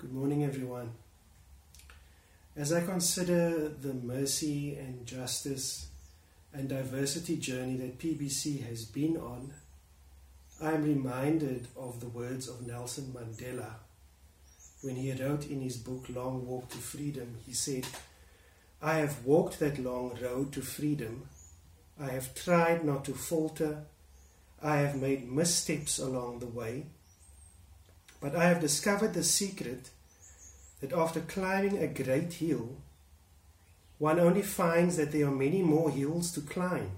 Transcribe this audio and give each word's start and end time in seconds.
Good 0.00 0.12
morning, 0.12 0.44
everyone. 0.44 0.92
As 2.54 2.72
I 2.72 2.82
consider 2.82 3.68
the 3.68 3.94
mercy 3.94 4.76
and 4.76 5.04
justice 5.04 5.88
and 6.52 6.68
diversity 6.68 7.36
journey 7.36 7.76
that 7.78 7.98
PBC 7.98 8.64
has 8.68 8.84
been 8.84 9.16
on, 9.16 9.54
I 10.62 10.74
am 10.74 10.84
reminded 10.84 11.66
of 11.76 11.98
the 11.98 12.06
words 12.06 12.46
of 12.46 12.64
Nelson 12.64 13.12
Mandela 13.12 13.72
when 14.82 14.94
he 14.94 15.10
wrote 15.10 15.50
in 15.50 15.62
his 15.62 15.76
book 15.76 16.04
Long 16.08 16.46
Walk 16.46 16.68
to 16.68 16.78
Freedom. 16.78 17.34
He 17.44 17.52
said, 17.52 17.84
I 18.80 18.98
have 18.98 19.24
walked 19.24 19.58
that 19.58 19.82
long 19.82 20.16
road 20.22 20.52
to 20.52 20.62
freedom. 20.62 21.28
I 22.00 22.10
have 22.10 22.36
tried 22.36 22.84
not 22.84 23.04
to 23.06 23.14
falter. 23.14 23.82
I 24.62 24.76
have 24.76 24.94
made 24.94 25.28
missteps 25.28 25.98
along 25.98 26.38
the 26.38 26.46
way. 26.46 26.86
But 28.20 28.34
I 28.34 28.48
have 28.48 28.60
discovered 28.60 29.14
the 29.14 29.22
secret 29.22 29.90
that 30.80 30.92
after 30.92 31.20
climbing 31.20 31.78
a 31.78 31.86
great 31.86 32.34
hill, 32.34 32.76
one 33.98 34.18
only 34.18 34.42
finds 34.42 34.96
that 34.96 35.12
there 35.12 35.26
are 35.26 35.32
many 35.32 35.62
more 35.62 35.90
hills 35.90 36.32
to 36.32 36.40
climb. 36.40 36.92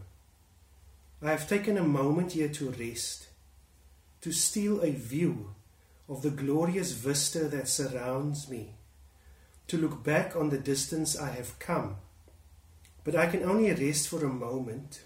I 1.22 1.30
have 1.30 1.48
taken 1.48 1.76
a 1.76 1.82
moment 1.82 2.32
here 2.32 2.48
to 2.48 2.70
rest, 2.70 3.28
to 4.22 4.32
steal 4.32 4.80
a 4.80 4.90
view 4.90 5.54
of 6.08 6.22
the 6.22 6.30
glorious 6.30 6.92
vista 6.92 7.44
that 7.48 7.68
surrounds 7.68 8.48
me, 8.48 8.74
to 9.68 9.76
look 9.76 10.02
back 10.02 10.34
on 10.34 10.50
the 10.50 10.58
distance 10.58 11.18
I 11.18 11.30
have 11.30 11.58
come. 11.58 11.96
But 13.04 13.16
I 13.16 13.26
can 13.26 13.42
only 13.42 13.72
rest 13.72 14.08
for 14.08 14.24
a 14.24 14.28
moment, 14.28 15.02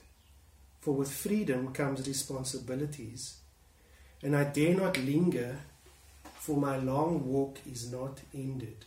for 0.80 0.94
with 0.94 1.12
freedom 1.12 1.72
comes 1.72 2.06
responsibilities, 2.06 3.36
and 4.22 4.36
I 4.36 4.44
dare 4.44 4.74
not 4.74 4.98
linger 4.98 5.58
for 6.44 6.58
my 6.58 6.76
long 6.76 7.26
walk 7.26 7.58
is 7.66 7.90
not 7.90 8.20
ended. 8.34 8.84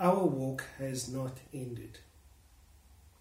Our 0.00 0.24
walk 0.24 0.64
has 0.78 1.08
not 1.08 1.36
ended. 1.54 1.98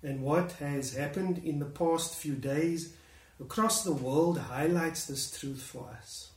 And 0.01 0.23
what 0.23 0.53
has 0.53 0.95
happened 0.95 1.43
in 1.45 1.59
the 1.59 1.65
past 1.65 2.15
few 2.15 2.33
days 2.33 2.93
across 3.39 3.83
the 3.83 3.91
world 3.91 4.39
highlights 4.39 5.05
this 5.05 5.29
truth 5.39 5.61
for 5.61 5.91
us. 5.95 6.31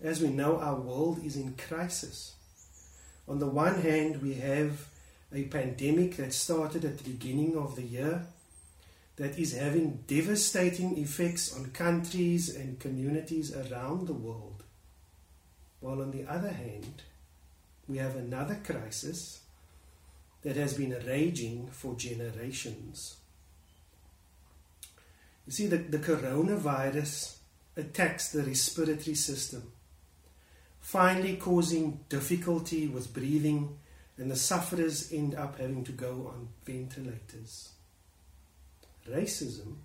As 0.00 0.22
we 0.22 0.30
know, 0.30 0.58
our 0.58 0.80
world 0.80 1.22
is 1.22 1.36
in 1.36 1.52
crisis. 1.68 2.36
On 3.28 3.40
the 3.40 3.46
one 3.46 3.82
hand, 3.82 4.22
we 4.22 4.36
have 4.36 4.88
a 5.34 5.42
pandemic 5.42 6.16
that 6.16 6.32
started 6.32 6.86
at 6.86 6.96
the 6.96 7.10
beginning 7.10 7.58
of 7.58 7.76
the 7.76 7.82
year 7.82 8.24
that 9.16 9.38
is 9.38 9.54
having 9.54 10.04
devastating 10.06 10.96
effects 10.96 11.54
on 11.54 11.72
countries 11.72 12.56
and 12.56 12.80
communities 12.80 13.54
around 13.54 14.06
the 14.06 14.14
world. 14.14 14.57
While 15.80 16.02
on 16.02 16.10
the 16.10 16.24
other 16.26 16.50
hand, 16.50 17.02
we 17.88 17.98
have 17.98 18.16
another 18.16 18.58
crisis 18.62 19.40
that 20.42 20.56
has 20.56 20.74
been 20.74 20.96
raging 21.06 21.68
for 21.70 21.94
generations. 21.94 23.16
You 25.46 25.52
see, 25.52 25.66
the, 25.66 25.78
the 25.78 25.98
coronavirus 25.98 27.36
attacks 27.76 28.30
the 28.30 28.42
respiratory 28.42 29.14
system, 29.14 29.72
finally 30.80 31.36
causing 31.36 32.00
difficulty 32.08 32.86
with 32.86 33.14
breathing, 33.14 33.78
and 34.18 34.30
the 34.30 34.36
sufferers 34.36 35.12
end 35.12 35.34
up 35.34 35.58
having 35.58 35.84
to 35.84 35.92
go 35.92 36.32
on 36.34 36.48
ventilators. 36.64 37.70
Racism 39.08 39.76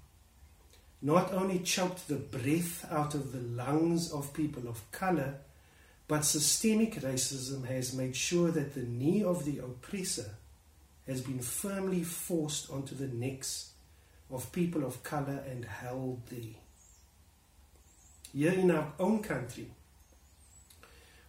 not 1.02 1.34
only 1.34 1.60
choked 1.60 2.08
the 2.08 2.16
breath 2.16 2.86
out 2.92 3.14
of 3.14 3.32
the 3.32 3.40
lungs 3.40 4.12
of 4.12 4.34
people 4.34 4.68
of 4.68 4.90
color 4.92 5.36
but 6.14 6.26
systemic 6.26 7.02
racism 7.02 7.66
has 7.66 7.92
made 7.92 8.16
sure 8.16 8.52
that 8.52 8.76
the 8.76 8.84
knee 8.84 9.24
of 9.24 9.46
the 9.46 9.58
oppressor 9.58 10.30
has 11.08 11.22
been 11.22 11.40
firmly 11.40 12.04
forced 12.04 12.70
onto 12.70 12.94
the 12.94 13.08
necks 13.08 13.72
of 14.30 14.52
people 14.52 14.86
of 14.86 15.02
color 15.02 15.44
and 15.50 15.66
held 15.66 16.22
there. 16.28 16.54
Here 18.32 18.54
in 18.54 18.70
our 18.70 18.94
own 19.00 19.24
country, 19.24 19.72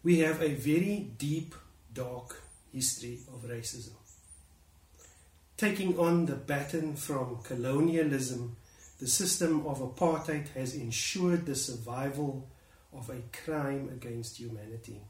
we 0.03 0.19
have 0.19 0.43
a 0.43 0.53
very 0.53 1.13
deep, 1.17 1.55
dark 1.95 2.43
history 2.71 3.21
of 3.33 3.49
racism. 3.49 3.95
Taking 5.57 5.99
on 5.99 6.27
the 6.27 6.37
baton 6.37 6.97
from 6.97 7.39
colonialism, 7.43 8.57
the 9.01 9.09
system 9.09 9.67
of 9.67 9.79
apartheid 9.79 10.49
has 10.49 10.75
ensured 10.75 11.47
the 11.47 11.57
survival 11.57 12.51
of 12.97 13.11
a 13.11 13.23
crime 13.45 13.91
against 13.93 14.39
humanity. 14.39 15.01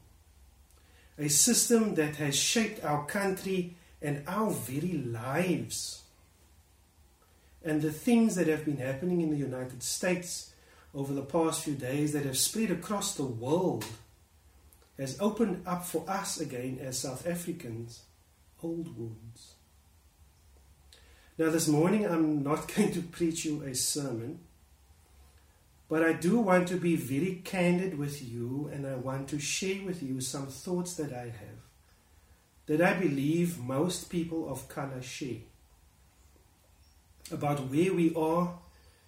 A 1.17 1.29
system 1.29 1.95
that 1.95 2.17
has 2.17 2.35
shaped 2.35 2.83
our 2.83 3.05
country 3.05 3.75
and 4.01 4.23
our 4.27 4.49
very 4.51 4.93
lives. 4.93 6.03
And 7.63 7.81
the 7.81 7.91
things 7.91 8.35
that 8.35 8.47
have 8.47 8.65
been 8.65 8.77
happening 8.77 9.21
in 9.21 9.31
the 9.31 9.37
United 9.37 9.81
States 9.81 10.51
over 10.93 11.13
the 11.13 11.23
past 11.23 11.63
few 11.63 11.75
days 11.75 12.13
that 12.13 12.25
have 12.25 12.37
spread 12.37 12.71
across 12.71 13.15
the 13.15 13.23
world 13.23 13.85
has 14.97 15.19
opened 15.19 15.63
up 15.65 15.85
for 15.85 16.03
us 16.07 16.39
again 16.39 16.79
as 16.81 16.99
South 16.99 17.27
Africans 17.27 18.03
old 18.65 18.97
wounds. 18.97 19.53
Now, 21.37 21.49
this 21.51 21.67
morning 21.67 22.05
I'm 22.05 22.43
not 22.43 22.67
going 22.75 22.91
to 22.93 23.01
preach 23.01 23.45
you 23.45 23.61
a 23.63 23.75
sermon. 23.75 24.39
But 25.87 26.03
I 26.03 26.13
do 26.13 26.39
want 26.39 26.67
to 26.69 26.77
be 26.77 26.95
very 26.95 27.41
candid 27.43 27.97
with 27.97 28.23
you 28.23 28.69
and 28.73 28.87
I 28.87 28.95
want 28.95 29.29
to 29.29 29.39
share 29.39 29.85
with 29.85 30.01
you 30.01 30.19
some 30.19 30.47
thoughts 30.47 30.95
that 30.95 31.13
I 31.13 31.25
have 31.25 31.65
that 32.65 32.81
I 32.81 32.93
believe 32.93 33.59
most 33.59 34.09
people 34.09 34.49
of 34.49 34.67
color 34.67 35.01
share 35.01 35.43
about 37.31 37.59
where 37.69 37.93
we 37.93 38.13
are 38.15 38.57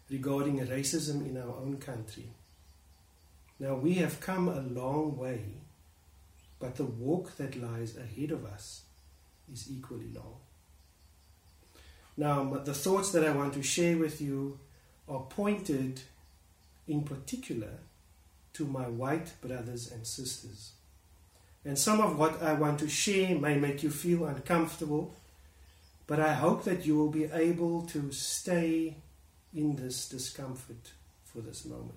regarding 0.09 0.59
racism 0.59 1.25
in 1.27 1.37
our 1.37 1.55
own 1.55 1.77
country. 1.77 2.29
Now, 3.59 3.75
we 3.75 3.95
have 3.95 4.19
come 4.19 4.47
a 4.47 4.61
long 4.61 5.17
way, 5.17 5.41
but 6.59 6.75
the 6.75 6.85
walk 6.85 7.35
that 7.37 7.59
lies 7.59 7.97
ahead 7.97 8.31
of 8.31 8.45
us 8.45 8.83
is 9.51 9.69
equally 9.71 10.11
long. 10.13 10.37
Now, 12.15 12.61
the 12.63 12.73
thoughts 12.73 13.11
that 13.11 13.25
I 13.25 13.31
want 13.31 13.53
to 13.55 13.63
share 13.63 13.97
with 13.97 14.21
you 14.21 14.59
are 15.07 15.21
pointed 15.21 16.01
in 16.87 17.03
particular 17.03 17.79
to 18.53 18.65
my 18.65 18.87
white 18.87 19.39
brothers 19.41 19.91
and 19.91 20.05
sisters. 20.05 20.71
And 21.65 21.77
some 21.77 21.99
of 21.99 22.17
what 22.17 22.41
I 22.41 22.53
want 22.53 22.79
to 22.79 22.87
share 22.87 23.37
may 23.37 23.57
make 23.57 23.83
you 23.83 23.89
feel 23.89 24.25
uncomfortable, 24.25 25.13
but 26.07 26.19
I 26.19 26.33
hope 26.33 26.63
that 26.63 26.85
you 26.85 26.97
will 26.97 27.09
be 27.09 27.25
able 27.25 27.81
to 27.87 28.11
stay 28.11 28.95
in 29.53 29.75
this 29.75 30.07
discomfort 30.07 30.93
for 31.25 31.41
this 31.41 31.65
moment. 31.65 31.93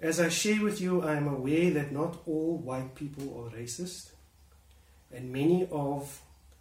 As 0.00 0.20
I 0.20 0.28
share 0.28 0.62
with 0.62 0.80
you, 0.80 1.02
I 1.02 1.14
am 1.14 1.26
aware 1.26 1.70
that 1.70 1.90
not 1.90 2.18
all 2.26 2.58
white 2.58 2.94
people 2.94 3.24
are 3.42 3.56
racist, 3.56 4.10
and 5.10 5.32
many 5.32 5.66
of 5.72 6.20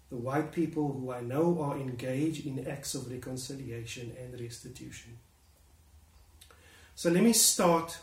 the 0.09 0.16
white 0.16 0.53
people 0.53 0.93
who 0.93 1.11
I 1.11 1.19
know 1.19 1.59
are 1.61 1.75
engaged 1.75 2.45
in 2.45 2.66
acts 2.66 2.95
of 2.95 3.11
reconciliation 3.11 4.16
and 4.22 4.39
restitution. 4.39 5.17
So 6.95 7.09
let 7.09 7.23
me 7.23 7.33
start 7.33 7.97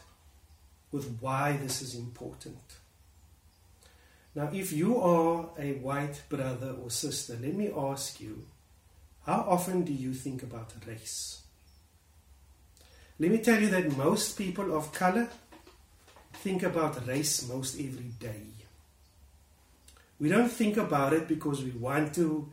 with 0.92 1.18
why 1.20 1.56
this 1.56 1.80
is 1.80 1.94
important. 1.94 2.58
Now, 4.34 4.50
if 4.52 4.72
you 4.72 5.00
are 5.00 5.48
a 5.58 5.72
white 5.74 6.22
brother 6.28 6.74
or 6.82 6.90
sister, 6.90 7.38
let 7.40 7.54
me 7.54 7.70
ask 7.74 8.20
you 8.20 8.44
how 9.26 9.46
often 9.48 9.82
do 9.82 9.92
you 9.92 10.12
think 10.12 10.42
about 10.42 10.72
race? 10.86 11.42
Let 13.18 13.30
me 13.30 13.38
tell 13.38 13.60
you 13.60 13.68
that 13.68 13.96
most 13.96 14.36
people 14.36 14.76
of 14.76 14.92
color 14.92 15.28
think 16.34 16.62
about 16.62 17.06
race 17.06 17.48
most 17.48 17.78
every 17.78 18.10
day. 18.18 18.46
We 20.18 20.28
don't 20.28 20.50
think 20.50 20.76
about 20.76 21.12
it 21.12 21.28
because 21.28 21.62
we 21.62 21.70
want 21.70 22.14
to, 22.16 22.48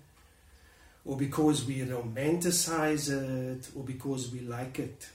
or 1.06 1.18
because 1.18 1.66
we 1.66 1.80
romanticize 1.80 3.10
it, 3.10 3.70
or 3.76 3.84
because 3.84 4.32
we 4.32 4.42
like 4.42 4.80
it. 4.80 5.10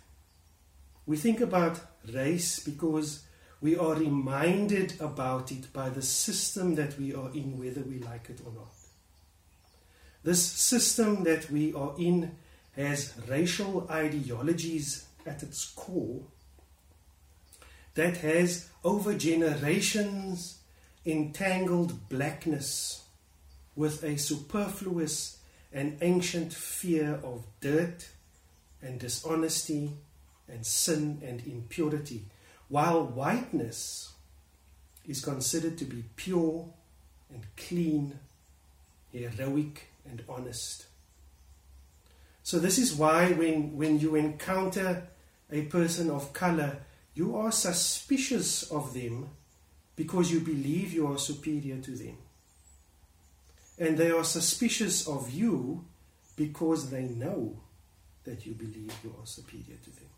We 1.06 1.16
think 1.16 1.40
about 1.40 1.80
race 2.12 2.60
because 2.60 3.24
we 3.60 3.76
are 3.76 3.94
reminded 3.94 5.00
about 5.00 5.52
it 5.52 5.72
by 5.72 5.88
the 5.88 6.02
system 6.02 6.74
that 6.74 6.98
we 6.98 7.14
are 7.14 7.30
in, 7.32 7.58
whether 7.58 7.82
we 7.82 7.98
like 7.98 8.30
it 8.30 8.40
or 8.44 8.52
not. 8.52 8.72
This 10.22 10.42
system 10.42 11.24
that 11.24 11.50
we 11.50 11.74
are 11.74 11.94
in 11.98 12.36
has 12.72 13.14
racial 13.28 13.86
ideologies 13.90 15.06
at 15.26 15.42
its 15.42 15.66
core 15.66 16.22
that 17.94 18.18
has 18.18 18.68
over 18.82 19.14
generations 19.14 20.58
entangled 21.06 22.08
blackness 22.08 23.04
with 23.76 24.02
a 24.02 24.16
superfluous 24.16 25.38
and 25.72 25.98
ancient 26.00 26.52
fear 26.52 27.20
of 27.22 27.44
dirt 27.60 28.08
and 28.82 28.98
dishonesty 29.00 29.90
and 30.48 30.64
sin 30.64 31.20
and 31.24 31.46
impurity, 31.46 32.26
while 32.68 33.04
whiteness 33.04 34.12
is 35.06 35.24
considered 35.24 35.78
to 35.78 35.84
be 35.84 36.04
pure 36.16 36.66
and 37.32 37.44
clean, 37.56 38.18
heroic 39.12 39.88
and 40.08 40.22
honest. 40.28 40.86
So, 42.42 42.58
this 42.58 42.78
is 42.78 42.94
why 42.94 43.32
when, 43.32 43.76
when 43.76 43.98
you 43.98 44.16
encounter 44.16 45.08
a 45.50 45.62
person 45.62 46.10
of 46.10 46.32
color, 46.32 46.78
you 47.14 47.36
are 47.36 47.52
suspicious 47.52 48.70
of 48.70 48.92
them 48.92 49.30
because 49.96 50.30
you 50.30 50.40
believe 50.40 50.92
you 50.92 51.06
are 51.06 51.18
superior 51.18 51.78
to 51.78 51.90
them. 51.92 52.18
And 53.78 53.96
they 53.96 54.10
are 54.10 54.24
suspicious 54.24 55.06
of 55.06 55.30
you 55.30 55.84
because 56.36 56.90
they 56.90 57.02
know 57.04 57.56
that 58.24 58.44
you 58.46 58.54
believe 58.54 58.92
you 59.02 59.14
are 59.20 59.26
superior 59.26 59.78
to 59.82 59.90
them. 59.90 60.08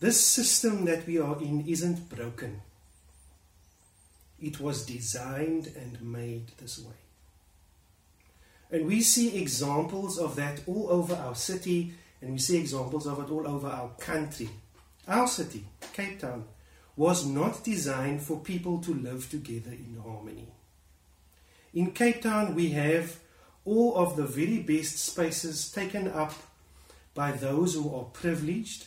This 0.00 0.18
system 0.18 0.86
that 0.86 1.06
we 1.06 1.18
are 1.18 1.38
in 1.40 1.66
isn't 1.66 2.08
broken. 2.08 2.62
It 4.40 4.58
was 4.58 4.86
designed 4.86 5.70
and 5.76 6.00
made 6.00 6.48
this 6.58 6.78
way. 6.78 6.94
And 8.70 8.86
we 8.86 9.02
see 9.02 9.36
examples 9.40 10.18
of 10.18 10.36
that 10.36 10.62
all 10.66 10.88
over 10.90 11.14
our 11.14 11.34
city, 11.34 11.92
and 12.22 12.32
we 12.32 12.38
see 12.38 12.56
examples 12.58 13.06
of 13.06 13.18
it 13.18 13.30
all 13.30 13.46
over 13.46 13.68
our 13.68 13.90
country. 13.98 14.48
Our 15.06 15.26
city, 15.26 15.64
Cape 15.92 16.20
Town, 16.20 16.44
was 16.96 17.26
not 17.26 17.62
designed 17.64 18.22
for 18.22 18.38
people 18.38 18.78
to 18.78 18.94
live 18.94 19.28
together 19.28 19.72
in 19.72 20.00
harmony. 20.02 20.48
In 21.74 21.92
Cape 21.92 22.22
Town, 22.22 22.54
we 22.54 22.70
have 22.70 23.18
all 23.64 23.96
of 23.96 24.16
the 24.16 24.26
very 24.26 24.58
best 24.60 24.98
spaces 24.98 25.70
taken 25.70 26.08
up 26.08 26.32
by 27.14 27.32
those 27.32 27.74
who 27.74 27.94
are 27.94 28.04
privileged, 28.04 28.86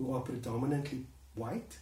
who 0.00 0.14
are 0.14 0.20
predominantly 0.20 1.04
white, 1.34 1.78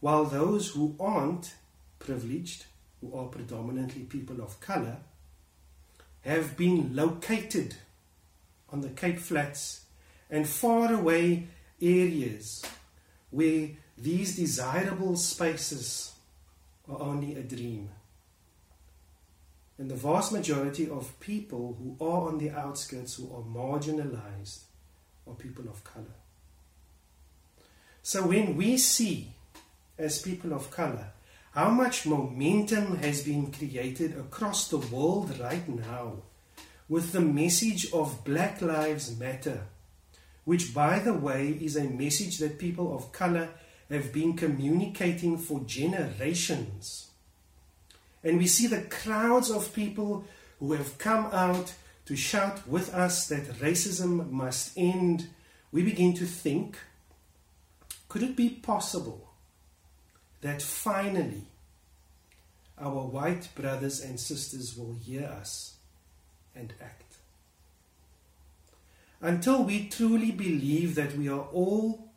while 0.00 0.24
those 0.24 0.70
who 0.70 0.94
aren't 1.00 1.54
privileged, 1.98 2.66
who 3.00 3.16
are 3.16 3.26
predominantly 3.26 4.02
people 4.02 4.42
of 4.42 4.60
color, 4.60 4.98
have 6.22 6.56
been 6.56 6.94
located 6.94 7.74
on 8.70 8.82
the 8.82 8.90
Cape 8.90 9.18
Flats 9.18 9.84
and 10.30 10.46
far 10.46 10.92
away 10.92 11.46
areas 11.80 12.62
where 13.30 13.70
these 13.96 14.36
desirable 14.36 15.16
spaces 15.16 16.12
are 16.88 17.00
only 17.00 17.34
a 17.34 17.42
dream. 17.42 17.88
And 19.78 19.90
the 19.90 19.96
vast 19.96 20.32
majority 20.32 20.88
of 20.88 21.18
people 21.18 21.76
who 21.78 22.04
are 22.04 22.28
on 22.28 22.38
the 22.38 22.50
outskirts, 22.50 23.14
who 23.14 23.24
are 23.34 23.42
marginalized, 23.42 24.60
are 25.26 25.34
people 25.34 25.64
of 25.68 25.82
color. 25.82 26.14
So 28.02 28.26
when 28.26 28.56
we 28.56 28.78
see, 28.78 29.28
as 29.96 30.20
people 30.20 30.52
of 30.52 30.70
color, 30.70 31.12
how 31.52 31.70
much 31.70 32.04
momentum 32.04 32.96
has 32.96 33.22
been 33.22 33.52
created 33.52 34.18
across 34.18 34.68
the 34.68 34.78
world 34.78 35.38
right 35.38 35.68
now 35.68 36.22
with 36.88 37.12
the 37.12 37.20
message 37.20 37.92
of 37.92 38.24
Black 38.24 38.60
Lives 38.60 39.16
Matter, 39.18 39.62
which, 40.44 40.74
by 40.74 40.98
the 40.98 41.14
way, 41.14 41.50
is 41.60 41.76
a 41.76 41.84
message 41.84 42.38
that 42.38 42.58
people 42.58 42.94
of 42.94 43.12
color 43.12 43.50
have 43.88 44.12
been 44.12 44.34
communicating 44.34 45.38
for 45.38 45.60
generations. 45.60 47.08
And 48.24 48.38
we 48.38 48.46
see 48.46 48.66
the 48.66 48.82
crowds 48.82 49.50
of 49.50 49.74
people 49.74 50.24
who 50.58 50.72
have 50.72 50.98
come 50.98 51.26
out 51.26 51.74
to 52.06 52.16
shout 52.16 52.66
with 52.66 52.92
us 52.92 53.28
that 53.28 53.60
racism 53.60 54.30
must 54.30 54.76
end. 54.76 55.28
We 55.70 55.82
begin 55.82 56.14
to 56.14 56.26
think 56.26 56.78
could 58.12 58.22
it 58.22 58.36
be 58.36 58.50
possible 58.50 59.30
that 60.42 60.60
finally 60.60 61.44
our 62.78 63.06
white 63.06 63.48
brothers 63.54 64.02
and 64.02 64.20
sisters 64.20 64.76
will 64.76 64.92
hear 64.92 65.24
us 65.24 65.76
and 66.54 66.74
act? 66.78 67.16
Until 69.22 69.64
we 69.64 69.88
truly 69.88 70.30
believe 70.30 70.94
that 70.94 71.16
we 71.16 71.26
are 71.30 71.46
all 71.54 72.10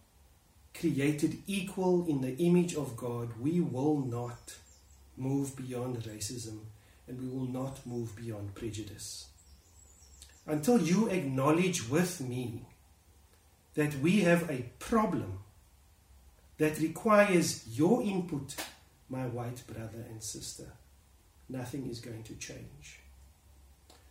created 0.78 1.38
equal 1.48 2.06
in 2.08 2.20
the 2.20 2.36
image 2.40 2.76
of 2.76 2.98
God, 2.98 3.30
we 3.40 3.62
will 3.62 4.00
not 4.00 4.56
move 5.16 5.56
beyond 5.56 6.04
racism 6.04 6.60
and 7.08 7.22
we 7.22 7.30
will 7.30 7.48
not 7.48 7.86
move 7.86 8.18
beyond 8.18 8.54
prejudice. 8.54 9.28
Until 10.46 10.78
you 10.78 11.08
acknowledge 11.08 11.88
with 11.90 12.20
me 12.20 12.66
that 13.76 13.96
we 14.00 14.20
have 14.24 14.50
a 14.52 14.66
problem 14.80 15.40
that 16.58 16.80
requires 16.80 17.68
your 17.68 18.02
input, 18.02 18.56
my 19.10 19.28
white 19.28 19.64
brother 19.68 20.06
and 20.10 20.22
sister, 20.24 20.72
nothing 21.50 21.90
is 21.90 22.00
going 22.00 22.24
to 22.24 22.36
change. 22.36 23.00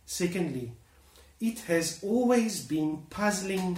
Secondly, 0.05 0.71
it 1.39 1.59
has 1.61 1.99
always 2.03 2.63
been 2.63 3.03
puzzling 3.09 3.77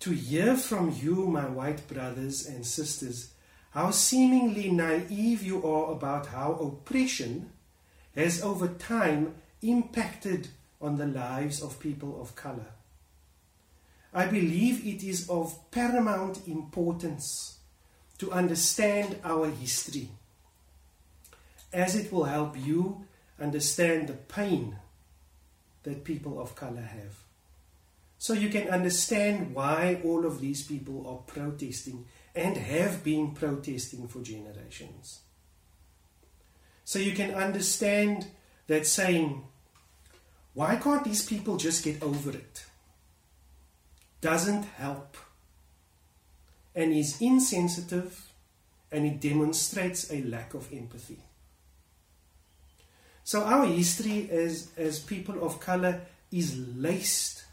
to 0.00 0.10
hear 0.10 0.56
from 0.56 0.94
you, 1.00 1.26
my 1.26 1.46
white 1.46 1.86
brothers 1.88 2.46
and 2.46 2.66
sisters, 2.66 3.30
how 3.70 3.90
seemingly 3.90 4.70
naive 4.70 5.42
you 5.42 5.66
are 5.66 5.92
about 5.92 6.26
how 6.26 6.52
oppression 6.52 7.50
has 8.14 8.42
over 8.42 8.68
time 8.68 9.34
impacted 9.62 10.48
on 10.80 10.98
the 10.98 11.06
lives 11.06 11.62
of 11.62 11.80
people 11.80 12.20
of 12.20 12.36
color. 12.36 12.66
I 14.12 14.26
believe 14.26 14.86
it 14.86 15.02
is 15.02 15.28
of 15.28 15.70
paramount 15.72 16.46
importance 16.46 17.58
to 18.18 18.32
understand 18.32 19.16
our 19.24 19.50
history, 19.50 20.08
as 21.72 21.94
it 21.94 22.12
will 22.12 22.24
help 22.24 22.56
you 22.56 23.04
understand 23.40 24.08
the 24.08 24.14
pain 24.14 24.76
that 25.82 26.04
people 26.04 26.40
of 26.40 26.54
color 26.54 26.80
have. 26.80 27.24
So 28.18 28.32
you 28.32 28.48
can 28.48 28.68
understand 28.68 29.54
why 29.54 30.00
all 30.04 30.24
of 30.24 30.40
these 30.40 30.64
people 30.64 31.06
are 31.06 31.34
protesting 31.34 32.06
and 32.34 32.56
have 32.56 33.04
been 33.04 33.32
protesting 33.32 34.08
for 34.08 34.22
generations. 34.22 35.20
So 36.84 36.98
you 36.98 37.12
can 37.12 37.34
understand 37.34 38.26
that 38.66 38.86
saying, 38.86 39.44
why 40.54 40.76
can't 40.76 41.04
these 41.04 41.24
people 41.24 41.56
just 41.56 41.84
get 41.84 42.02
over 42.02 42.30
it? 42.30 42.64
Doesn't 44.20 44.64
help 44.64 45.16
and 46.74 46.92
is 46.92 47.20
insensitive 47.20 48.20
and 48.90 49.06
it 49.06 49.20
demonstrates 49.20 50.10
a 50.10 50.22
lack 50.22 50.54
of 50.54 50.72
empathy. 50.72 51.18
So 53.24 53.42
our 53.42 53.66
history 53.66 54.28
as, 54.30 54.70
as 54.76 55.00
people 55.00 55.42
of 55.44 55.58
color 55.58 56.02
is 56.30 56.56
laced 56.76 57.44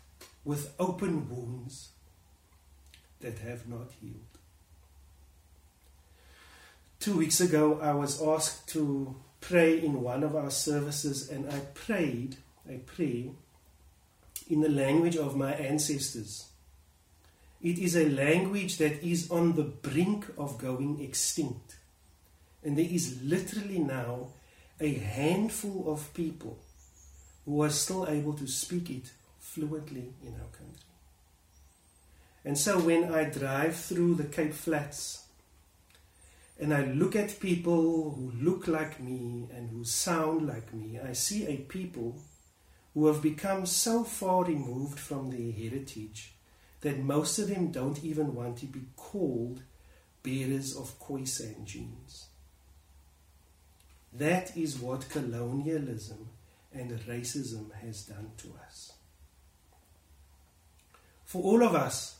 with 0.43 0.73
open 0.79 1.29
wounds 1.29 1.89
that 3.21 3.39
have 3.39 3.67
not 3.67 3.91
healed. 3.99 4.15
Two 6.99 7.17
weeks 7.17 7.39
ago, 7.39 7.79
I 7.81 7.93
was 7.93 8.21
asked 8.21 8.69
to 8.69 9.15
pray 9.39 9.83
in 9.83 10.01
one 10.01 10.23
of 10.23 10.35
our 10.35 10.51
services, 10.51 11.29
and 11.29 11.51
I 11.51 11.59
prayed 11.73 12.37
a 12.69 12.77
prayer 12.77 13.31
in 14.49 14.61
the 14.61 14.69
language 14.69 15.15
of 15.15 15.35
my 15.35 15.53
ancestors. 15.53 16.50
It 17.61 17.77
is 17.77 17.95
a 17.95 18.09
language 18.09 18.77
that 18.77 19.03
is 19.03 19.29
on 19.29 19.53
the 19.53 19.63
brink 19.63 20.25
of 20.37 20.57
going 20.57 20.99
extinct. 21.01 21.77
And 22.63 22.77
there 22.77 22.87
is 22.89 23.21
literally 23.23 23.79
now 23.79 24.29
a 24.79 24.93
handful 24.93 25.91
of 25.91 26.13
people 26.13 26.57
who 27.45 27.61
are 27.61 27.69
still 27.69 28.07
able 28.07 28.33
to 28.33 28.47
speak 28.47 28.89
it 28.89 29.11
fluently 29.39 30.13
in 30.23 30.33
our 30.33 30.49
country. 30.57 30.91
And 32.43 32.57
so 32.57 32.79
when 32.79 33.13
I 33.13 33.25
drive 33.25 33.75
through 33.75 34.15
the 34.15 34.23
Cape 34.23 34.53
Flats 34.53 35.25
and 36.59 36.73
I 36.73 36.85
look 36.85 37.15
at 37.15 37.39
people 37.39 38.11
who 38.11 38.31
look 38.41 38.67
like 38.67 38.99
me 38.99 39.47
and 39.55 39.69
who 39.69 39.83
sound 39.83 40.47
like 40.47 40.73
me, 40.73 40.99
I 40.99 41.13
see 41.13 41.45
a 41.45 41.57
people 41.57 42.17
who 42.95 43.05
have 43.07 43.21
become 43.21 43.67
so 43.67 44.03
far 44.03 44.45
removed 44.45 44.99
from 44.99 45.29
their 45.29 45.51
heritage 45.51 46.33
that 46.81 46.99
most 46.99 47.39
of 47.39 47.47
them 47.47 47.71
don't 47.71 48.03
even 48.03 48.33
want 48.35 48.57
to 48.57 48.65
be 48.65 48.81
called 48.95 49.61
bearers 50.23 50.75
of 50.75 50.99
Khoisan 50.99 51.65
genes. 51.65 52.27
That 54.13 54.55
is 54.57 54.77
what 54.79 55.09
colonialism 55.09 56.29
and 56.73 56.91
racism 57.01 57.71
has 57.81 58.03
done 58.03 58.31
to 58.37 58.47
us. 58.65 58.93
For 61.25 61.41
all 61.41 61.63
of 61.63 61.75
us, 61.75 62.17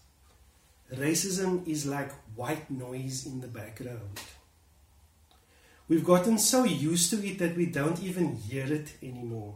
racism 0.94 1.68
is 1.68 1.86
like 1.86 2.12
white 2.36 2.70
noise 2.72 3.26
in 3.26 3.42
the 3.42 3.48
background. 3.48 4.22
We've 5.90 6.06
gotten 6.06 6.38
so 6.38 6.64
used 6.64 7.10
to 7.10 7.28
it 7.28 7.40
that 7.40 7.58
we 7.58 7.66
don't 7.66 8.02
even 8.02 8.38
hear 8.38 8.72
it 8.72 8.94
anymore. 9.04 9.56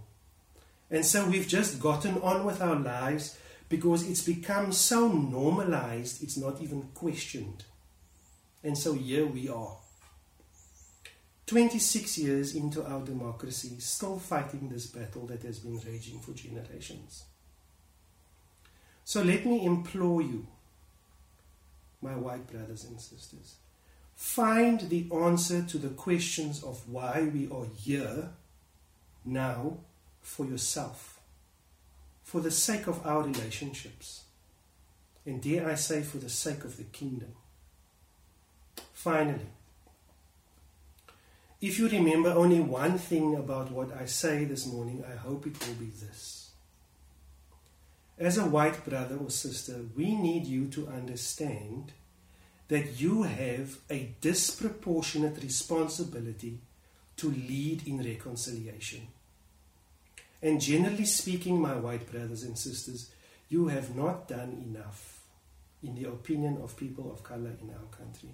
And 0.92 1.06
so 1.06 1.30
we've 1.30 1.48
just 1.48 1.80
gotten 1.80 2.18
on 2.18 2.44
with 2.44 2.62
our 2.62 2.76
lives 2.76 3.38
because 3.76 4.10
it's 4.10 4.24
become 4.24 4.72
so 4.72 5.10
normalized, 5.10 6.24
it's 6.24 6.38
not 6.38 6.62
even 6.62 6.82
questioned. 6.94 7.66
And 8.64 8.78
so 8.78 8.94
here 8.94 9.26
we 9.26 9.50
are. 9.50 9.76
26 11.48 12.18
years 12.18 12.56
into 12.56 12.84
our 12.86 13.02
democracy, 13.02 13.76
still 13.80 14.18
fighting 14.18 14.70
this 14.70 14.88
battle 14.88 15.28
that 15.28 15.44
has 15.44 15.60
been 15.60 15.80
raging 15.86 16.20
for 16.20 16.32
generations. 16.32 17.26
So 19.04 19.22
let 19.22 19.46
me 19.46 19.66
implore 19.66 20.22
you, 20.22 20.48
my 22.02 22.16
white 22.16 22.48
brothers 22.48 22.86
and 22.86 23.00
sisters, 23.00 23.56
find 24.16 24.80
the 24.90 25.08
answer 25.14 25.62
to 25.64 25.78
the 25.78 25.90
questions 25.90 26.64
of 26.64 26.88
why 26.90 27.30
we 27.32 27.50
are 27.52 27.68
here 27.76 28.30
now 29.26 29.80
for 30.22 30.46
yourself, 30.46 31.15
for 32.26 32.42
the 32.42 32.52
sake 32.52 32.88
of 32.88 33.06
our 33.06 33.22
relationships, 33.22 34.24
and 35.26 35.42
dare 35.42 35.70
I 35.70 35.76
say, 35.76 36.02
for 36.02 36.18
the 36.18 36.30
sake 36.30 36.64
of 36.64 36.76
the 36.76 36.84
kingdom. 36.84 37.34
Finally, 38.94 39.48
if 41.62 41.78
you 41.78 41.88
remember 41.88 42.32
only 42.32 42.60
one 42.60 42.98
thing 42.98 43.36
about 43.36 43.72
what 43.72 43.96
I 43.96 44.08
say 44.08 44.44
this 44.44 44.66
morning, 44.66 45.04
I 45.08 45.16
hope 45.16 45.46
it 45.46 45.56
will 45.66 45.76
be 45.76 45.86
this. 45.86 46.50
As 48.18 48.40
a 48.40 48.46
white 48.46 48.84
brother 48.84 49.18
or 49.18 49.30
sister, 49.30 49.82
we 49.96 50.16
need 50.16 50.48
you 50.48 50.68
to 50.70 50.88
understand 50.88 51.92
that 52.70 53.00
you 53.00 53.24
have 53.24 53.78
a 53.90 54.16
disproportionate 54.20 55.44
responsibility 55.44 56.58
to 57.18 57.30
lead 57.30 57.88
in 57.88 58.00
reconciliation. 58.04 59.08
And 60.46 60.62
generally 60.62 61.06
speaking, 61.06 61.60
my 61.60 61.76
white 61.76 62.12
brothers 62.12 62.44
and 62.44 62.56
sisters, 62.56 63.10
you 63.50 63.70
have 63.70 63.96
not 63.96 64.28
done 64.28 64.64
enough 64.64 65.24
in 65.82 65.96
the 65.96 66.08
opinion 66.08 66.60
of 66.62 66.78
people 66.78 67.12
of 67.12 67.24
color 67.24 67.50
in 67.60 67.72
our 67.72 67.98
country. 67.98 68.30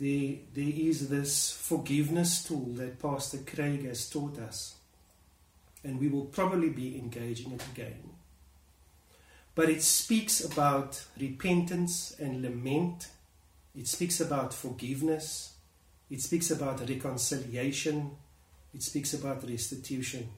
There, 0.00 0.38
there 0.52 0.88
is 0.88 1.10
this 1.10 1.52
forgiveness 1.52 2.42
tool 2.42 2.70
that 2.74 3.00
Pastor 3.00 3.38
Craig 3.46 3.86
has 3.86 4.10
taught 4.10 4.36
us, 4.40 4.74
and 5.84 6.00
we 6.00 6.08
will 6.08 6.24
probably 6.24 6.70
be 6.70 6.98
engaging 6.98 7.52
it 7.52 7.62
again. 7.72 8.10
But 9.54 9.70
it 9.70 9.82
speaks 9.82 10.44
about 10.44 11.04
repentance 11.20 12.16
and 12.18 12.42
lament, 12.42 13.10
it 13.78 13.86
speaks 13.86 14.20
about 14.20 14.52
forgiveness, 14.52 15.54
it 16.10 16.20
speaks 16.20 16.50
about 16.50 16.88
reconciliation, 16.88 18.16
it 18.74 18.82
speaks 18.82 19.14
about 19.14 19.48
restitution. 19.48 20.28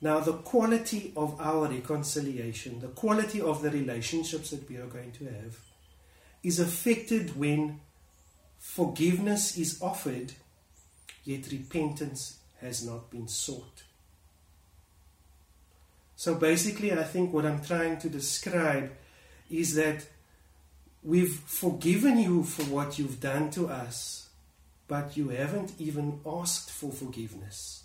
Now, 0.00 0.20
the 0.20 0.34
quality 0.34 1.12
of 1.16 1.40
our 1.40 1.68
reconciliation, 1.68 2.80
the 2.80 2.88
quality 2.88 3.40
of 3.40 3.62
the 3.62 3.70
relationships 3.70 4.50
that 4.50 4.68
we 4.68 4.76
are 4.76 4.86
going 4.86 5.12
to 5.12 5.24
have, 5.24 5.58
is 6.42 6.60
affected 6.60 7.36
when 7.36 7.80
forgiveness 8.58 9.56
is 9.56 9.80
offered, 9.80 10.32
yet 11.24 11.50
repentance 11.50 12.38
has 12.60 12.84
not 12.84 13.10
been 13.10 13.26
sought. 13.26 13.84
So 16.14 16.34
basically, 16.34 16.92
I 16.92 17.02
think 17.02 17.32
what 17.32 17.46
I'm 17.46 17.62
trying 17.62 17.98
to 17.98 18.08
describe 18.08 18.90
is 19.50 19.74
that 19.74 20.06
we've 21.02 21.34
forgiven 21.34 22.18
you 22.18 22.42
for 22.42 22.64
what 22.64 22.98
you've 22.98 23.20
done 23.20 23.50
to 23.52 23.68
us, 23.68 24.25
but 24.88 25.16
you 25.16 25.30
haven't 25.30 25.72
even 25.78 26.20
asked 26.24 26.70
for 26.70 26.92
forgiveness. 26.92 27.84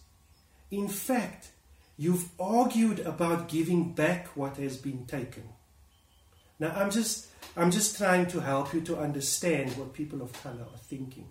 In 0.70 0.88
fact, 0.88 1.52
you've 1.98 2.30
argued 2.40 3.00
about 3.00 3.50
giving 3.50 3.94
back 3.94 4.28
what 4.36 4.58
has 4.58 4.78
been 4.78 5.06
taken. 5.06 5.44
Now, 6.60 6.74
I'm 6.76 6.92
just, 6.92 7.28
I'm 7.58 7.72
just 7.72 7.98
trying 7.98 8.28
to 8.28 8.40
help 8.40 8.74
you 8.74 8.82
to 8.82 8.98
understand 8.98 9.72
what 9.72 9.94
people 9.94 10.22
of 10.22 10.32
color 10.44 10.62
are 10.62 10.78
thinking. 10.78 11.28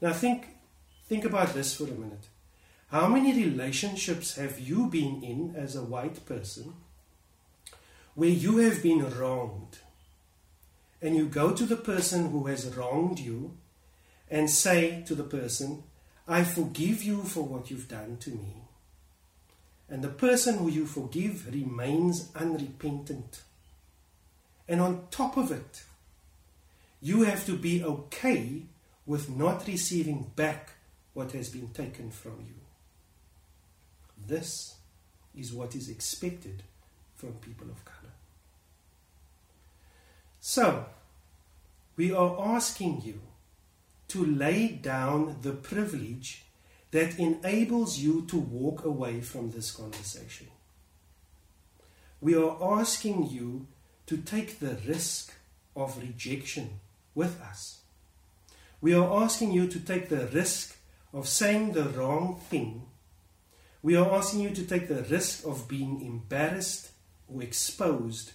Now, 0.00 0.12
think, 0.12 0.48
think 1.06 1.24
about 1.24 1.54
this 1.54 1.76
for 1.76 1.84
a 1.84 1.92
minute. 1.92 2.26
How 2.88 3.06
many 3.06 3.32
relationships 3.32 4.36
have 4.36 4.58
you 4.58 4.86
been 4.86 5.22
in 5.22 5.54
as 5.56 5.76
a 5.76 5.82
white 5.82 6.26
person 6.26 6.74
where 8.14 8.28
you 8.28 8.58
have 8.58 8.82
been 8.82 9.08
wronged? 9.08 9.78
And 11.00 11.16
you 11.16 11.26
go 11.26 11.52
to 11.52 11.64
the 11.64 11.76
person 11.76 12.30
who 12.30 12.46
has 12.48 12.76
wronged 12.76 13.18
you 13.18 13.56
and 14.32 14.48
say 14.48 15.04
to 15.06 15.14
the 15.14 15.22
person, 15.22 15.82
I 16.26 16.42
forgive 16.42 17.02
you 17.02 17.22
for 17.22 17.42
what 17.42 17.70
you've 17.70 17.86
done 17.86 18.16
to 18.20 18.30
me. 18.30 18.62
And 19.90 20.02
the 20.02 20.08
person 20.08 20.56
who 20.56 20.70
you 20.70 20.86
forgive 20.86 21.52
remains 21.52 22.30
unrepentant. 22.34 23.42
And 24.66 24.80
on 24.80 25.06
top 25.10 25.36
of 25.36 25.52
it, 25.52 25.82
you 27.02 27.24
have 27.24 27.44
to 27.44 27.58
be 27.58 27.84
okay 27.84 28.62
with 29.04 29.28
not 29.28 29.66
receiving 29.66 30.30
back 30.34 30.70
what 31.12 31.32
has 31.32 31.50
been 31.50 31.68
taken 31.68 32.10
from 32.10 32.38
you. 32.38 32.54
This 34.26 34.76
is 35.36 35.52
what 35.52 35.74
is 35.74 35.90
expected 35.90 36.62
from 37.16 37.34
people 37.34 37.68
of 37.68 37.84
color. 37.84 38.14
So, 40.40 40.86
we 41.96 42.14
are 42.14 42.40
asking 42.56 43.02
you 43.04 43.20
to 44.12 44.24
lay 44.24 44.68
down 44.68 45.36
the 45.42 45.52
privilege 45.52 46.44
that 46.90 47.18
enables 47.18 47.98
you 47.98 48.24
to 48.26 48.38
walk 48.38 48.84
away 48.84 49.20
from 49.20 49.50
this 49.50 49.70
conversation. 49.70 50.46
We 52.20 52.34
are 52.36 52.56
asking 52.80 53.30
you 53.30 53.66
to 54.06 54.16
take 54.16 54.58
the 54.58 54.76
risk 54.86 55.32
of 55.74 56.00
rejection 56.00 56.80
with 57.14 57.40
us. 57.40 57.80
We 58.80 58.94
are 58.94 59.22
asking 59.22 59.52
you 59.52 59.66
to 59.68 59.80
take 59.80 60.08
the 60.08 60.26
risk 60.26 60.76
of 61.12 61.28
saying 61.28 61.72
the 61.72 61.84
wrong 61.84 62.40
thing 62.50 62.86
we 63.82 63.96
are 63.96 64.14
asking 64.14 64.40
you 64.40 64.50
to 64.50 64.62
take 64.62 64.86
the 64.86 65.02
risk 65.02 65.44
of 65.44 65.66
being 65.66 66.02
embarrassed 66.02 66.92
or 67.28 67.42
exposed 67.42 68.32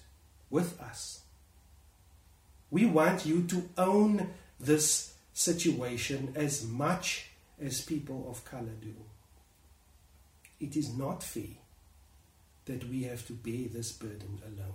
with 0.50 0.80
us. 0.82 1.22
We 2.70 2.86
want 2.86 3.26
you 3.26 3.44
to 3.44 3.70
own 3.78 4.32
this 4.60 5.14
situation 5.38 6.34
as 6.36 6.66
much 6.66 7.28
as 7.62 7.80
people 7.82 8.26
of 8.28 8.44
color 8.44 8.74
do. 8.82 8.96
It 10.60 10.76
is 10.76 10.98
not 10.98 11.22
fair 11.22 11.58
that 12.66 12.90
we 12.90 13.04
have 13.04 13.26
to 13.28 13.34
bear 13.34 13.68
this 13.72 13.92
burden 13.92 14.42
alone. 14.44 14.74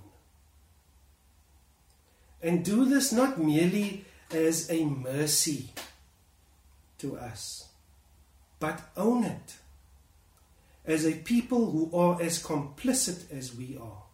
And 2.40 2.64
do 2.64 2.84
this 2.84 3.12
not 3.12 3.40
merely 3.40 4.04
as 4.30 4.70
a 4.70 4.84
mercy 4.84 5.70
to 6.98 7.16
us, 7.16 7.66
but 8.60 8.80
own 8.96 9.24
it 9.24 9.56
as 10.84 11.04
a 11.04 11.12
people 11.12 11.72
who 11.72 11.90
are 11.96 12.22
as 12.22 12.40
complicit 12.40 13.32
as 13.36 13.52
we 13.52 13.76
are, 13.76 14.04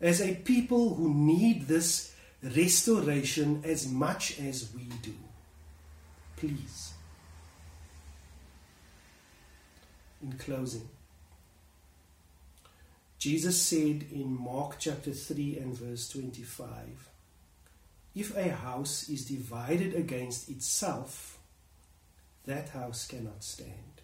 as 0.00 0.20
a 0.20 0.34
people 0.34 0.94
who 0.96 1.14
need 1.14 1.68
this 1.68 2.12
restoration 2.42 3.62
as 3.64 3.88
much 3.88 4.40
as 4.40 4.72
we 4.74 4.82
do. 5.02 5.14
Please. 6.36 6.92
In 10.22 10.32
closing, 10.32 10.88
Jesus 13.18 13.60
said 13.60 14.06
in 14.12 14.38
Mark 14.38 14.76
chapter 14.78 15.12
3 15.12 15.58
and 15.58 15.74
verse 15.74 16.08
25 16.08 17.10
If 18.14 18.36
a 18.36 18.50
house 18.50 19.08
is 19.08 19.24
divided 19.24 19.94
against 19.94 20.48
itself, 20.48 21.38
that 22.44 22.70
house 22.70 23.06
cannot 23.06 23.42
stand. 23.42 23.96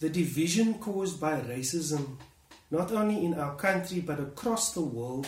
the 0.00 0.08
division 0.08 0.74
caused 0.74 1.20
by 1.20 1.40
racism, 1.40 2.16
not 2.70 2.92
only 2.92 3.24
in 3.24 3.34
our 3.34 3.56
country 3.56 4.00
but 4.00 4.20
across 4.20 4.72
the 4.72 4.80
world, 4.80 5.26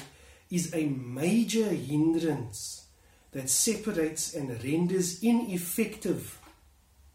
is 0.50 0.72
a 0.74 0.84
major 0.84 1.68
hindrance 1.68 2.86
that 3.32 3.48
separates 3.48 4.34
and 4.34 4.62
renders 4.64 5.22
ineffective 5.22 6.38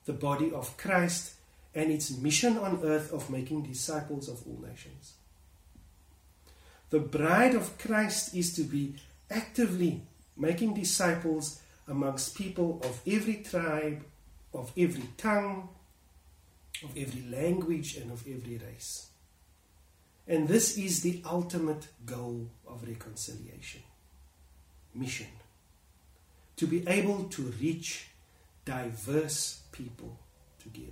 the 0.05 0.13
body 0.13 0.51
of 0.51 0.77
Christ 0.77 1.33
and 1.73 1.91
its 1.91 2.17
mission 2.17 2.57
on 2.57 2.79
earth 2.83 3.11
of 3.11 3.29
making 3.29 3.63
disciples 3.63 4.29
of 4.29 4.41
all 4.47 4.63
nations. 4.65 5.13
The 6.89 6.99
bride 6.99 7.55
of 7.55 7.77
Christ 7.77 8.33
is 8.35 8.53
to 8.55 8.63
be 8.63 8.95
actively 9.29 10.03
making 10.37 10.75
disciples 10.75 11.59
amongst 11.87 12.35
people 12.35 12.81
of 12.83 13.01
every 13.05 13.37
tribe, 13.37 14.03
of 14.53 14.71
every 14.77 15.09
tongue, 15.17 15.69
of 16.83 16.95
every 16.97 17.23
language 17.29 17.97
and 17.97 18.11
of 18.11 18.23
every 18.27 18.57
race. 18.57 19.07
And 20.27 20.47
this 20.47 20.77
is 20.77 21.01
the 21.01 21.21
ultimate 21.25 21.87
goal 22.05 22.49
of 22.67 22.87
reconciliation 22.87 23.81
mission. 24.93 25.27
To 26.57 26.67
be 26.67 26.87
able 26.87 27.25
to 27.25 27.41
reach 27.61 28.07
diverse 28.63 29.61
people 29.71 30.17
together. 30.61 30.91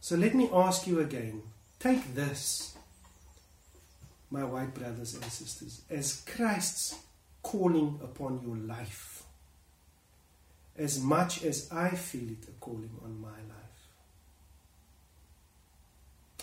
So 0.00 0.16
let 0.16 0.34
me 0.34 0.48
ask 0.52 0.86
you 0.86 1.00
again 1.00 1.42
take 1.78 2.14
this 2.14 2.76
my 4.30 4.44
white 4.44 4.72
brothers 4.74 5.14
and 5.14 5.24
sisters, 5.24 5.82
as 5.90 6.22
Christ's 6.24 6.94
calling 7.42 7.98
upon 8.02 8.40
your 8.42 8.56
life, 8.56 9.24
as 10.76 11.00
much 11.00 11.42
as 11.42 11.68
I 11.72 11.90
feel 11.90 12.30
it 12.30 12.48
a 12.48 12.52
calling 12.60 12.90
on 13.04 13.20
my 13.20 13.28
life. 13.28 13.88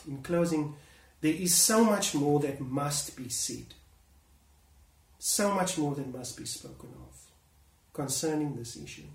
In 0.06 0.22
closing, 0.22 0.76
there 1.22 1.34
is 1.34 1.56
so 1.56 1.84
much 1.84 2.14
more 2.14 2.40
that 2.42 2.60
must 2.60 3.16
be 3.16 3.30
said, 3.30 3.74
so 5.20 5.54
much 5.54 5.78
more 5.78 5.96
that 5.96 6.14
must 6.14 6.38
be 6.38 6.46
spoken 6.46 6.90
of 7.08 7.16
concerning 7.94 8.56
this 8.56 8.78
issue. 8.78 9.10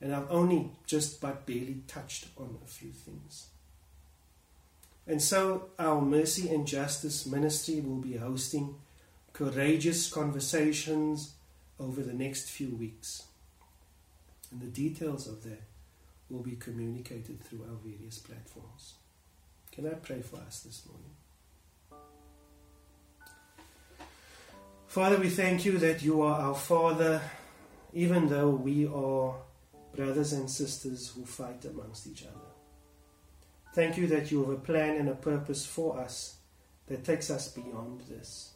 And 0.00 0.14
I've 0.14 0.30
only 0.30 0.70
just 0.86 1.20
but 1.20 1.44
barely 1.44 1.82
touched 1.88 2.28
on 2.36 2.58
a 2.64 2.68
few 2.68 2.90
things. 2.90 3.48
And 5.06 5.20
so, 5.20 5.70
our 5.78 6.00
Mercy 6.00 6.50
and 6.54 6.66
Justice 6.66 7.26
Ministry 7.26 7.80
will 7.80 7.96
be 7.96 8.16
hosting 8.16 8.76
courageous 9.32 10.10
conversations 10.10 11.32
over 11.80 12.02
the 12.02 12.12
next 12.12 12.50
few 12.50 12.68
weeks. 12.68 13.24
And 14.50 14.60
the 14.60 14.66
details 14.66 15.26
of 15.26 15.42
that 15.44 15.62
will 16.30 16.42
be 16.42 16.56
communicated 16.56 17.42
through 17.42 17.62
our 17.62 17.76
various 17.82 18.18
platforms. 18.18 18.94
Can 19.72 19.86
I 19.86 19.94
pray 19.94 20.20
for 20.20 20.36
us 20.36 20.60
this 20.60 20.84
morning? 20.86 21.12
Father, 24.98 25.20
we 25.20 25.28
thank 25.28 25.64
you 25.64 25.78
that 25.78 26.02
you 26.02 26.22
are 26.22 26.40
our 26.40 26.56
Father, 26.56 27.22
even 27.92 28.28
though 28.28 28.50
we 28.50 28.84
are 28.88 29.32
brothers 29.94 30.32
and 30.32 30.50
sisters 30.50 31.12
who 31.14 31.24
fight 31.24 31.64
amongst 31.66 32.08
each 32.08 32.24
other. 32.24 32.50
Thank 33.76 33.96
you 33.96 34.08
that 34.08 34.32
you 34.32 34.40
have 34.40 34.50
a 34.50 34.56
plan 34.56 34.96
and 34.96 35.08
a 35.08 35.14
purpose 35.14 35.64
for 35.64 36.00
us 36.00 36.38
that 36.88 37.04
takes 37.04 37.30
us 37.30 37.46
beyond 37.46 38.00
this. 38.08 38.54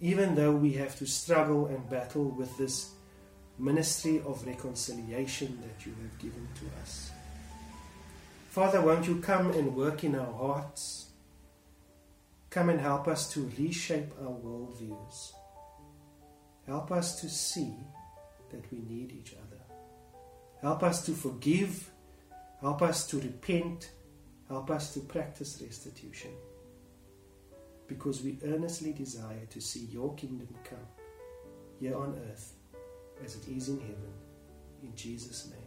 Even 0.00 0.36
though 0.36 0.52
we 0.52 0.74
have 0.74 0.96
to 1.00 1.06
struggle 1.06 1.66
and 1.66 1.90
battle 1.90 2.26
with 2.26 2.56
this 2.56 2.92
ministry 3.58 4.22
of 4.24 4.46
reconciliation 4.46 5.60
that 5.62 5.84
you 5.84 5.92
have 6.02 6.18
given 6.20 6.46
to 6.54 6.66
us. 6.80 7.10
Father, 8.48 8.80
won't 8.80 9.08
you 9.08 9.16
come 9.16 9.50
and 9.50 9.74
work 9.74 10.04
in 10.04 10.14
our 10.14 10.32
hearts? 10.32 11.03
Come 12.54 12.70
and 12.70 12.80
help 12.80 13.08
us 13.08 13.30
to 13.32 13.50
reshape 13.58 14.12
our 14.22 14.32
worldviews. 14.32 15.32
Help 16.66 16.92
us 16.92 17.20
to 17.20 17.28
see 17.28 17.74
that 18.50 18.70
we 18.72 18.78
need 18.78 19.12
each 19.12 19.34
other. 19.34 19.60
Help 20.62 20.82
us 20.82 21.04
to 21.04 21.12
forgive 21.12 21.90
Help 22.64 22.80
us 22.80 23.06
to 23.08 23.18
repent. 23.18 23.90
Help 24.48 24.70
us 24.70 24.94
to 24.94 25.00
practice 25.00 25.60
restitution. 25.62 26.30
Because 27.86 28.22
we 28.22 28.38
earnestly 28.42 28.94
desire 28.94 29.44
to 29.50 29.60
see 29.60 29.84
your 29.92 30.14
kingdom 30.14 30.48
come 30.64 30.78
here 31.78 31.94
on 31.94 32.18
earth 32.30 32.54
as 33.22 33.36
it 33.36 33.46
is 33.48 33.68
in 33.68 33.80
heaven. 33.80 34.14
In 34.82 34.96
Jesus' 34.96 35.50
name. 35.50 35.63